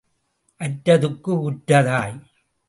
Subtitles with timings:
[0.61, 2.17] அற்றதுக்கு உற்ற தாய்.